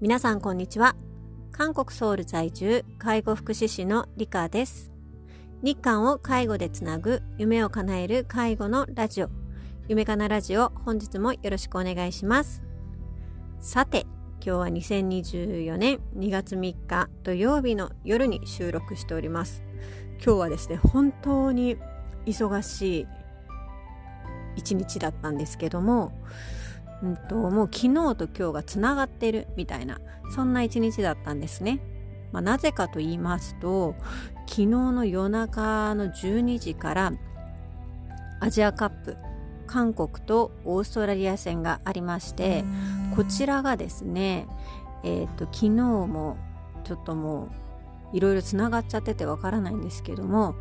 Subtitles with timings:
[0.00, 0.96] 皆さんこんにちは。
[1.50, 4.92] 韓国ソウル在住介護福祉士のリカです。
[5.62, 9.30] 日韓を介護でつなぐ夢を叶える介護のラジオ。
[9.88, 12.62] 夢かなラジオ本日もよろしくお願いします。
[13.60, 14.06] さて
[14.44, 19.62] 今日は2024年2月3日土曜日の夜に収録しております。
[20.22, 21.78] 今日はですね本当に
[22.26, 23.06] 忙しい
[24.56, 26.12] 一日だったんですけども
[27.02, 30.00] うんと、もう昨日と今日がつながってるみたいな
[30.34, 31.80] そんな一日だったんですね。
[32.32, 33.94] まあ、なぜかと言いますと
[34.48, 37.12] 昨日の夜中の12時から
[38.40, 39.16] アジアカップ
[39.68, 42.64] 韓国とオーストラリア戦がありまして
[43.14, 44.48] こちらがですね、
[45.04, 46.36] えーと、昨日も
[46.82, 47.50] ちょっとも
[48.12, 50.56] ういろいろつながっちゃっててわからないんですけども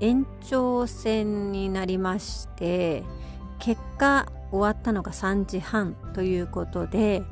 [0.00, 3.04] 延長戦になりまして
[3.58, 7.22] 結果終わったのが3時半ということで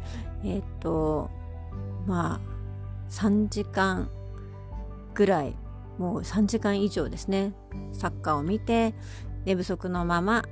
[0.44, 1.30] えっ、と
[2.06, 2.52] まあ
[3.10, 4.10] 3時間
[5.14, 5.54] ぐらい
[5.98, 7.52] もう3時間以上ですね。
[7.92, 8.94] サッカーを見て
[9.44, 10.42] 寝不足のまま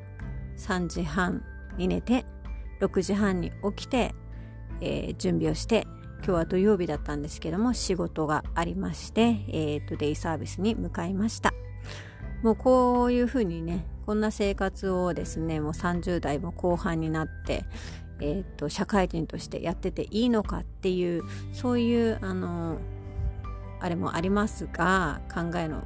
[0.59, 1.43] 3時半
[1.77, 2.25] に寝て
[2.81, 4.15] 6時半に起きて、
[4.81, 5.87] えー、準備をして
[6.19, 11.53] 今日は土曜日だったんですけども仕事がありまして、えーと、デイサービスに向かいました。
[12.43, 17.65] もうこういうふうにねこんな生活をですねもう30代も後半になって、
[18.19, 21.23] えーと、社会人としてやってていいのかっていう
[21.53, 22.79] そういうあの
[23.79, 25.85] あれもありますが考えの、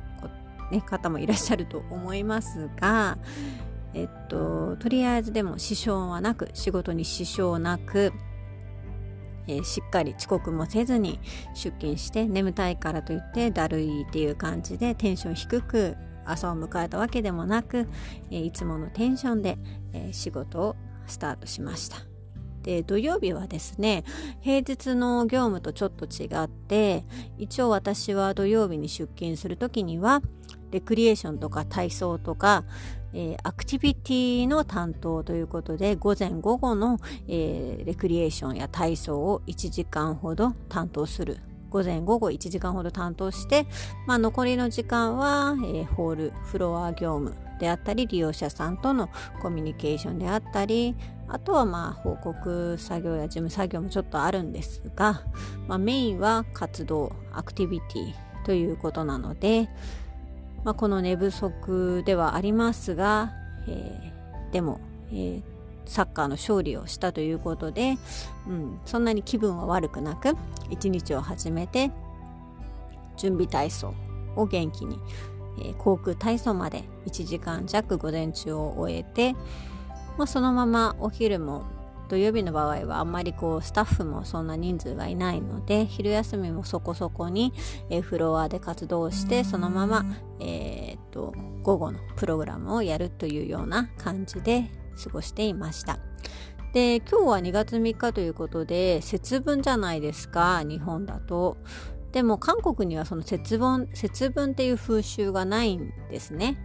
[0.70, 3.18] ね、方もいらっしゃると思いますが、
[3.92, 8.14] えっと、とりあえずでも支障はなく仕事に支障なく、
[9.48, 11.20] えー、しっかり遅刻もせずに
[11.52, 17.86] 出勤して眠たいからといってだるいっていう感じでテンション低く朝を迎えたわけでもなく、
[18.30, 19.58] えいつものテンションで、
[19.92, 21.98] え仕事をスタートしました。
[22.64, 24.04] で土曜日はですね
[24.40, 27.04] 平日の業務とちょっと違って
[27.38, 30.22] 一応私は土曜日に出勤する時には
[30.70, 32.64] レクリエーションとか体操とか、
[33.12, 36.98] えー、アクティビティの担当ということで午前午後の、
[37.28, 41.38] えー、レクリエーションや体操を1時間ほど担当する
[41.74, 43.66] 午前午後1時間ほど担当して、
[44.06, 49.10] まあ、残りの時間は、えー、ホールフロア業務であったり利用者さんとの
[49.42, 50.94] コミュニケーションであったり
[51.26, 55.22] あとはまあ報告作業や事務作業もちょっとあるんですが、
[55.66, 59.68] まあ、メインは活動アクティビティということなので、
[60.62, 63.32] まあ、この寝不足ではありますが、
[63.66, 64.78] えー、でも、
[65.10, 65.53] えー、
[65.86, 67.96] サッカーの勝利をしたということで、
[68.48, 70.36] うん、そんなに気分は悪くなく
[70.70, 71.90] 一日を始めて
[73.16, 73.94] 準備体操
[74.36, 74.98] を元気に、
[75.58, 79.34] えー、航空体操まで1時間弱午前中を終えて、
[80.16, 81.64] まあ、そのままお昼も
[82.08, 87.52] 土曜日の場合はあんまりこうスタッフもそんな人数がいないので昼休みもそこそこに、
[87.88, 90.04] えー、フロアで活動してそのまま、
[90.40, 94.70] えー、っと午後のプログラムをやるというような感じで
[95.02, 95.98] 過ごしていました。
[96.72, 101.56] で今日は2月3日ということで節分じゃないですか日本だと。
[102.10, 106.58] でも韓国にはその節分節分っていう風習がないんですね。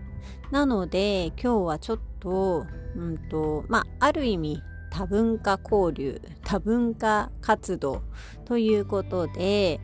[0.51, 8.01] なので今日はちょっと,、うんとまあ、ある意味多文化交流多文化活動
[8.45, 9.79] ということで、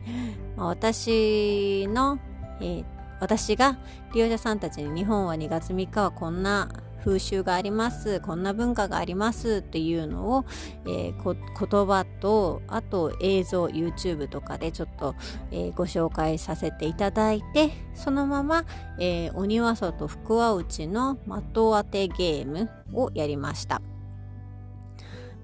[0.56, 2.18] 私の、
[2.60, 2.84] えー、
[3.20, 3.78] 私が
[4.12, 6.68] 利用者さんたちに日本は2月3日はこんな
[7.06, 10.44] 風習がありますこんな文化がありますっていうのを、
[10.86, 15.14] えー、言葉とあと映像 YouTube とかでちょっと、
[15.52, 18.64] えー、ご紹介させていただいてそのまま、
[18.98, 23.80] えー、鬼は外福は内の的当てゲームをやりました。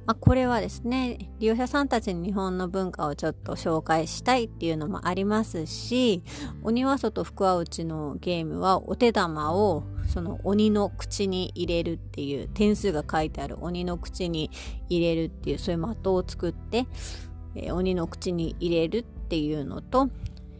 [0.05, 6.25] まあ、これはですね利用者さんたちに日本の文化をちょっと紹介したいっていうのもありますし
[6.65, 14.51] 鬼は外福は内のゲームはお手玉をその鬼の口に入れるっていう点数が書いてある鬼の口に
[14.89, 16.87] 入れるっていうそういう的を作って、
[17.55, 20.11] えー、鬼の口に入れるっていうのと、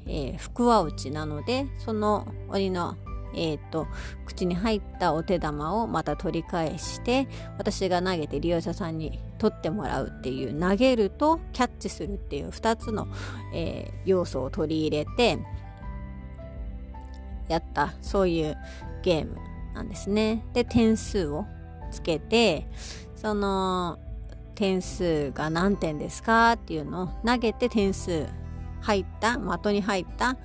[0.07, 2.97] えー、福は内なのでその鬼の
[3.35, 3.87] えーと、
[4.27, 7.27] 口に入ったお手玉をまた取り返して
[7.59, 13.09] 私が投げて利用者さんに取ってもらうっていう投げるとキャッチするっていう2つの、
[13.55, 15.39] えー、要素を取り入れて
[17.49, 18.57] やったそういう
[19.03, 19.37] ゲーム
[19.75, 20.45] なんですね。
[20.53, 21.47] で点数を
[21.91, 22.67] つけて
[23.17, 23.99] その
[24.55, 28.27] 点数が何点ですかっていうのを投げて点数
[28.81, 30.37] 入った的に入った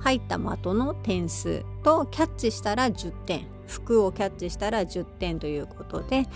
[0.00, 6.26] 入った的の点数とキャッチしたら10点服をキャッチしたら10点ということで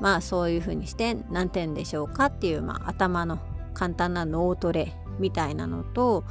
[0.00, 3.38] まあそういうふうにして何点でしょうかっていう、まあ、頭の
[3.74, 6.24] 簡単な脳トレみたいなのと、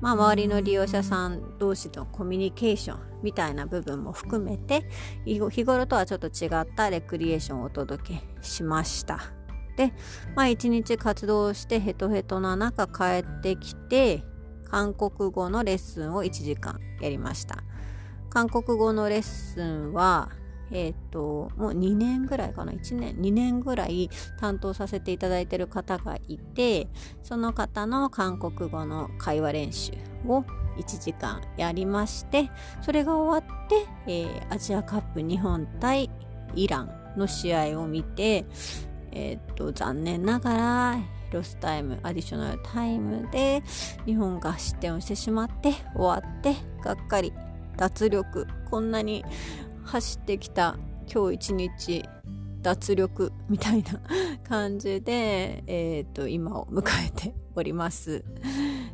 [0.00, 4.86] まあ、周りの利用者さん同士のコミュニケーションみたいな部分も含めて
[5.24, 9.20] 日頃とはちょっと違ったレクリエーションをお届けしました。
[9.76, 9.92] で、
[10.36, 14.22] まあ、一日活動してヘトヘトな中帰ってきて
[14.70, 17.64] 韓国語のレッスンを1時間やりました。
[18.30, 20.30] 韓国語のレッスンは
[20.70, 26.88] えっ、と、もう2年ぐらいかな、1年、2年ぐらい担当させていただいてる方がいて、
[27.22, 29.92] その方の韓国語の会話練習
[30.26, 30.44] を
[30.76, 32.50] 1時間やりまして、
[32.82, 36.10] それが終わって、えー、アジアカップ日本対
[36.54, 38.44] イランの試合を見て、
[39.12, 40.98] えっ、と、残念ながら、
[41.34, 43.62] ロスタイム、アディショナルタイムで
[44.06, 47.32] 日本が失点をしてしまって終わってがっかり
[47.76, 49.24] 脱力こんなに
[49.84, 50.76] 走ってきた
[51.12, 52.08] 今日一日
[52.62, 54.00] 脱力みたいな
[54.48, 58.24] 感じで、えーと、今を迎えております。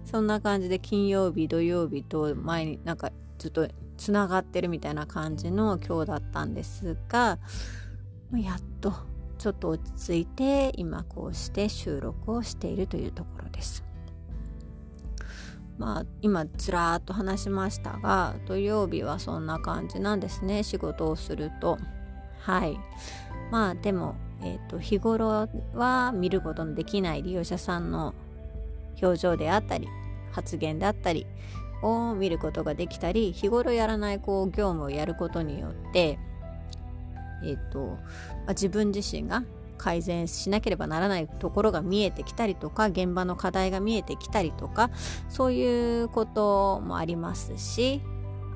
[0.04, 7.38] そんな感じで金曜日土曜日と前になんかずっとつながってるみたいな感じの今日だったんですが
[8.34, 8.92] やっと
[9.38, 13.89] ちょっと落ち着いて今こうして収録をしているというところです。
[15.80, 21.78] まあ今ずらーっと話しましたが土曜日はそんな感じなんですね仕事をすると。
[22.40, 22.78] はい。
[23.50, 28.14] まあでも、えーと、日頃は見ることのできない利用者さんの
[29.02, 29.88] 表情であったり
[30.32, 31.26] 発言であったり
[31.82, 36.18] を見ることができたり日頃やらないこう業務をやることによって
[37.42, 37.96] えっ、ー、と、ま
[38.48, 39.42] あ、自分自身が
[39.80, 44.90] 改善しなければならないところが見えてきたりとか現場の課題が見えてきたりとか
[45.30, 48.02] そういうこともありますし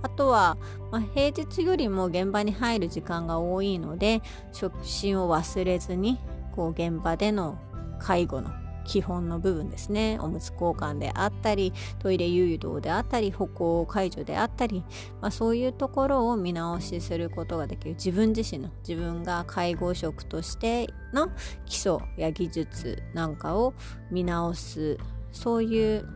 [0.02, 0.58] あとは、
[0.92, 4.20] まあ、平日よりも現場に入る時間が多いので
[4.52, 6.18] 初心を忘れずに
[6.52, 7.58] こう現場での
[7.98, 8.50] 介護の
[8.84, 14.84] 基本の部分ですねおむつ交換であったりトイレ誘導であったり歩行解除であったり、
[15.20, 21.30] まあ、そういうところを見直しすることができる自分自身の自分が介護職としての
[21.66, 23.74] 基礎や技術なんかを
[24.10, 24.98] 見直す
[25.32, 26.08] そういう、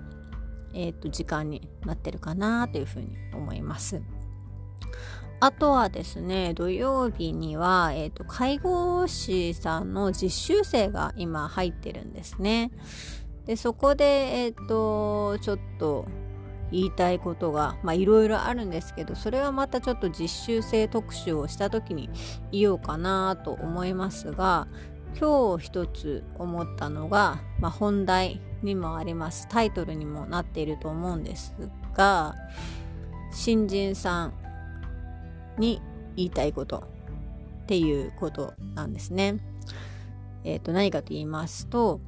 [0.74, 4.00] えーと、時間になってるかなというふうに思います。
[5.40, 12.72] あとはですね、土曜日には、えっ、ー、と、介護士さんの実習生が今入ってるんですね。
[13.46, 14.04] で、そこで、
[14.44, 16.06] えっ、ー、と、ちょっと
[16.72, 22.10] 言いたいことが、まあ、いろいろあるんですけど、それはまたちょっと実習生特集をした時に
[22.50, 24.66] 言おうかなと思いますが、
[25.18, 29.46] 今日一つ思ったのが、まあ、本題にもあります。
[29.48, 31.54] タイトルにもなっていると思うんです
[31.94, 32.34] が、
[33.30, 34.47] 新人さん
[35.58, 35.82] に
[36.16, 36.84] 言いたいこと
[37.62, 39.38] っていうことなんですね。
[40.44, 42.00] えっ、ー、と何かと言いますと、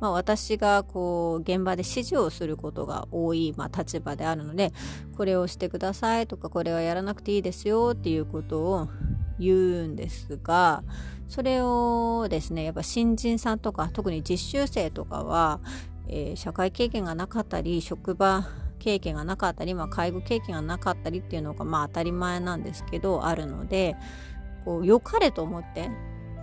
[0.00, 4.72] まあ、私がこう現場で指示をすることが多い、まあ、立場であるので
[5.16, 8.88] これをしてくださいとかこれはやらなくていいですよっていうことを
[9.38, 10.82] 言うんですが
[11.28, 15.60] それをですねやっぱ新人さんとか特に実習生とかは、
[16.08, 18.48] えー、社会経験がなかったり職場
[18.80, 23.94] 経験がなかったり、まあ、介護経験がなかったりっていうのがまあ当たり前なんですけどあるので
[24.64, 25.90] こう良かれと思って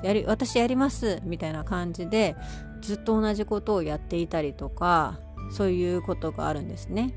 [0.03, 2.35] やり私やりますみたいな感じで
[2.81, 5.19] ずっと同じことをやっていたりとか
[5.51, 7.13] そういうことがあるんですね。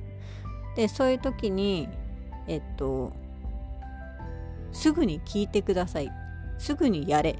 [0.76, 1.88] でそういう時に
[2.46, 3.12] えっと
[4.72, 6.10] すぐに聞いてください
[6.58, 7.36] すぐにやれ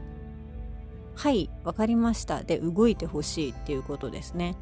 [1.14, 4.56] はいわかりましたで動いてほしいっていうことですね。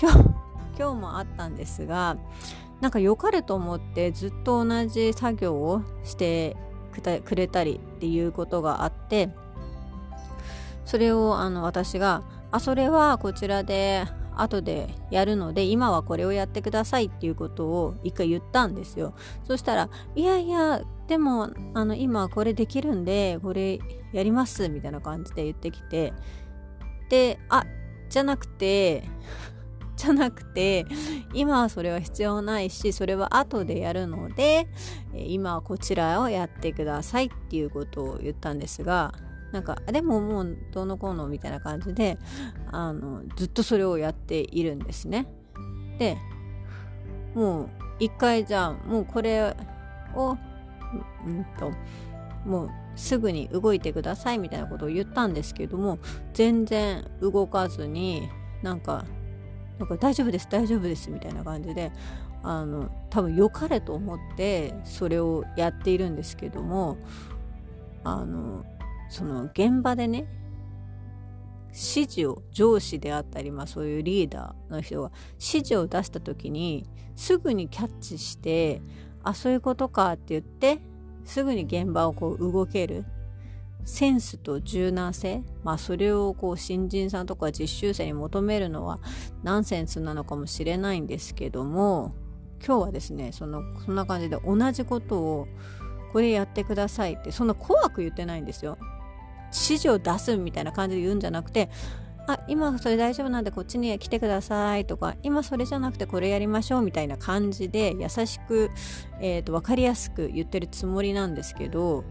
[0.00, 0.35] 今日
[0.78, 2.16] 今日もあったんですが
[2.80, 6.56] なんか良かれと思ってずっと同じ作業をして
[7.24, 9.30] くれたりっていうことがあって
[10.84, 14.04] それをあの私が「あそれはこちらで
[14.36, 19.14] 後でやるので今はこれをやってください」っていうことを一回言ったんですよ。
[19.44, 23.78] そしたら「いやいやでもあの今これできるんでこれ
[24.12, 26.12] やります」みたいな感じで言ってきて
[27.08, 27.64] で「あ
[28.08, 29.04] じゃなくて
[29.96, 30.86] じゃなくて
[31.32, 34.68] 今はそれは必要ないしそれは後でやるので
[35.14, 39.14] 今はこちらをやってくださいっていうことを言ったんですが
[39.52, 42.18] なんかでももうどうのこうのみたいな感じで
[42.70, 45.26] あのずっとそれをやっているんですね。
[45.98, 46.18] で
[47.34, 49.54] もう一回じゃあもうこれ
[50.14, 50.36] を
[51.26, 51.72] うんと
[52.44, 55.98] もうすぐに動いてくださいみたいなことを言ったんですけども
[56.32, 58.28] 全然動かずに
[58.62, 59.04] なんか
[59.78, 61.92] なんか大丈夫です大丈夫ですみたいな感じで
[62.42, 66.96] あの多分良かれと思ってそれをやっているんですけども
[68.04, 68.64] あの
[69.08, 70.26] その現場でね
[71.68, 78.80] 指示を上司であったり、まあ、そういうリーダーの人が指示を出した時にすぐにキャッチして
[79.22, 80.80] あそういうことかって言って
[81.24, 83.04] すぐに現場をこう動ける。
[83.86, 85.42] センスと柔軟性。
[85.62, 88.98] まあそれをこう新人さんとか実習生に求めるのは
[89.44, 92.12] ナンセンスなのかもしれないんですけども
[92.64, 95.48] 今日はですねそのそんな感じで同じことを
[96.12, 98.76] これやってくださいってそんな怖く言ってないんですよ。
[99.46, 101.70] 指示を出すみたいな感じで言うんじゃなくて
[102.26, 108.70] あ今それ大丈夫なんでこっちに来てくださいとか今それじゃなくてこれやりましょうみたいな感じで優しく、
[109.20, 112.04] えーと、分かりやすく言ってるつもりなんですけど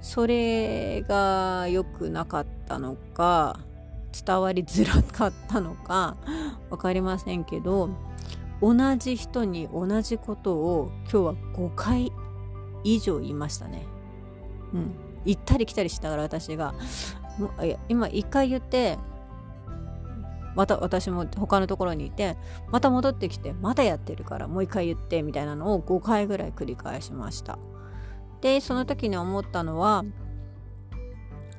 [0.00, 3.60] それが良くなかったのか
[4.12, 6.16] 伝わりづらかったのか
[6.70, 7.90] 分かりませんけど
[8.60, 12.12] 同じ人に同じことを今日は5回
[12.84, 13.86] 以上言いましたね。
[14.72, 15.08] うん。
[15.24, 16.74] 行ったり来たりしながら私が
[17.88, 18.98] 今1回言って
[20.54, 22.36] また私も他のところにいて
[22.70, 27.58] また戻ってきてまたやってるからもう一回言ってみたいなのを5回ぐらい繰り返しました
[28.40, 30.04] でその時に思ったのは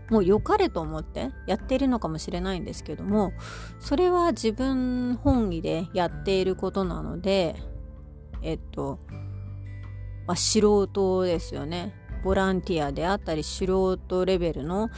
[0.09, 3.33] もう良かれと思ってやっているのかもしれないんですけども
[3.79, 7.55] それは自分本位でやっていることなので
[8.41, 8.99] えっと、
[10.25, 11.93] まあ、素人ですよね。
[12.23, 14.89] ボランティアであったり素人レベルの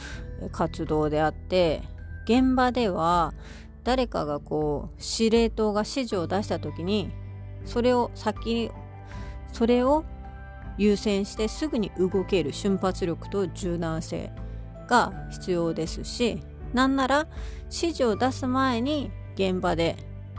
[0.50, 1.82] 活動であって
[2.24, 3.32] 現場では
[3.84, 7.10] 誰かがこう司令塔が指示を出した時に
[7.64, 8.70] それを先
[9.52, 10.04] それを
[10.78, 14.32] 優先してすぐに動ける瞬発力と柔軟性
[14.88, 17.26] が必要ですしなんなら
[17.64, 19.96] 指示を出す前に現場で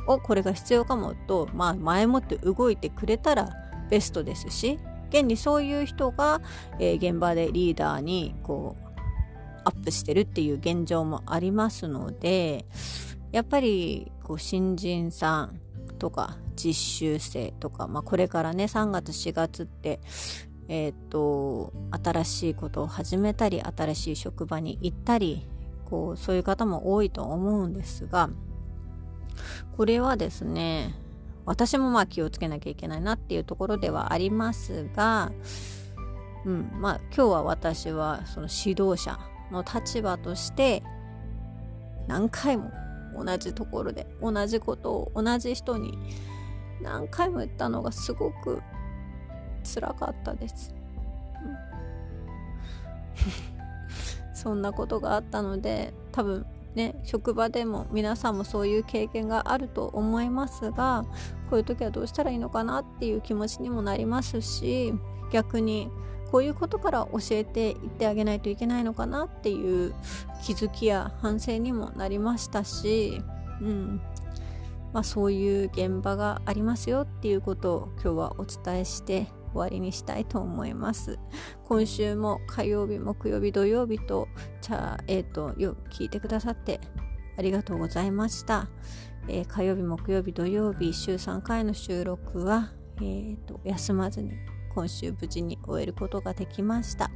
[0.08, 3.50] おこれが必要かもと、まあ、前もって動いてくれたら
[3.90, 6.42] ベストですし現にそういう人が、
[6.80, 8.84] えー、現場でリーダーにこう
[9.66, 12.66] アップしてるっていう現状もありますので
[13.32, 15.60] やっぱりこう新人さん
[15.94, 20.00] とか実習生とか、まあ、これからね3月4月って
[20.70, 25.46] えっ、と新しいことを始めたり新しい職場に行ったり
[25.86, 28.30] こうそういう方も多いと思うんですが
[29.76, 30.96] これはですね
[31.46, 35.32] 私もまあ気をつけなきゃいけないなっていうところではありますが、
[36.46, 39.20] うんまあ、今日は私はその指導者
[39.52, 40.84] の立場として
[42.08, 42.72] 何回も
[43.14, 45.98] 同じところで同じことを同じ人に
[46.82, 48.62] 何回も言ったのがすごく
[49.64, 50.74] 辛かったです。
[54.30, 61.06] うん、 そんなことがあったので多分ね職場でも皆さんもそういう経験があると思いますが
[61.50, 64.94] こういう時はどうしたらいいのかなっていう気持ちにもなりますし
[65.32, 65.90] 逆に
[66.34, 69.94] こういうことから教えていってあげないといけないのかなっていう
[70.44, 73.22] 気づきや反省にもなりましたし、
[73.62, 74.02] うん
[74.94, 81.20] まあ、そういう現場がありますよっていうことを今日はお伝えして終わりにしたいと思います。
[81.66, 84.28] 今週も火曜日、木曜日、土曜日と、
[84.60, 86.82] じゃあ、えっ、ー、と、よく、聞いてくださって
[87.38, 88.70] ありがとうございました。
[89.28, 94.32] えー、火曜日、木曜日、土曜日、週3回の収録は、えーと、休まずに
[94.74, 97.10] 今週無事に終えることができました。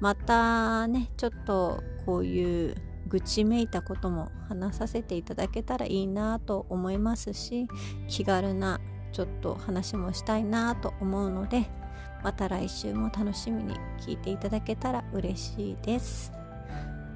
[0.00, 2.74] またね、ちょっとこういう
[3.06, 7.66] 愚痴めいたことも話させていただけたらいいなと思いますし
[8.08, 8.80] 気軽な
[9.12, 11.68] ちょっと話もしたいなと思うので
[12.22, 16.32] また来週も楽しみに聞いていただけたら嬉しいです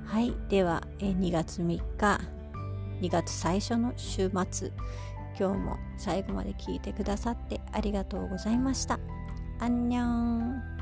[0.04, 2.20] はいでは2月3日
[3.00, 4.73] 2月最初の週末
[5.38, 9.00] 今日も最後まで聞いてくださってありがとうございました。
[9.61, 10.74] アンニョン